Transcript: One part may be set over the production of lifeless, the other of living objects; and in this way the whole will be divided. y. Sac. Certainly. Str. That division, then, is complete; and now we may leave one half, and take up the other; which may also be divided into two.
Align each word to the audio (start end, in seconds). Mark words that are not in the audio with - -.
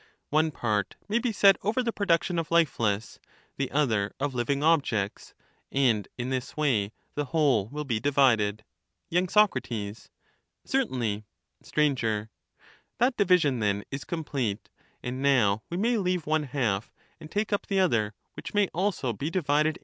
One 0.31 0.49
part 0.49 0.95
may 1.07 1.19
be 1.19 1.31
set 1.31 1.57
over 1.61 1.83
the 1.83 1.93
production 1.93 2.39
of 2.39 2.49
lifeless, 2.49 3.19
the 3.57 3.69
other 3.69 4.15
of 4.19 4.33
living 4.33 4.63
objects; 4.63 5.35
and 5.71 6.07
in 6.17 6.31
this 6.31 6.57
way 6.57 6.91
the 7.13 7.25
whole 7.25 7.67
will 7.67 7.83
be 7.83 7.99
divided. 7.99 8.63
y. 9.11 9.23
Sac. 9.29 9.51
Certainly. 10.65 11.23
Str. 11.61 11.87
That 12.97 13.15
division, 13.15 13.59
then, 13.59 13.83
is 13.91 14.03
complete; 14.03 14.71
and 15.03 15.21
now 15.21 15.61
we 15.69 15.77
may 15.77 15.97
leave 15.97 16.25
one 16.25 16.45
half, 16.45 16.91
and 17.19 17.29
take 17.29 17.53
up 17.53 17.67
the 17.67 17.79
other; 17.79 18.15
which 18.33 18.55
may 18.55 18.69
also 18.69 19.13
be 19.13 19.29
divided 19.29 19.75
into 19.77 19.79
two. 19.79 19.79